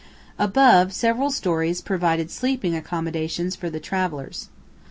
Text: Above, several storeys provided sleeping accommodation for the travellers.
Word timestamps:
Above, 0.39 0.91
several 0.91 1.29
storeys 1.29 1.79
provided 1.79 2.31
sleeping 2.31 2.75
accommodation 2.75 3.51
for 3.51 3.69
the 3.69 3.79
travellers. 3.79 4.49